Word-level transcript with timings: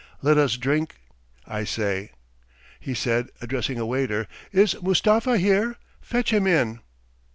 Let 0.23 0.35
us 0.39 0.57
drink! 0.57 0.95
I 1.45 1.63
say," 1.63 2.13
he 2.79 2.95
said, 2.95 3.29
addressing 3.39 3.77
a 3.77 3.85
waiter, 3.85 4.27
"is 4.51 4.75
Mustafa 4.81 5.37
here? 5.37 5.75
Fetch 6.01 6.33
him 6.33 6.47
in!" 6.47 6.79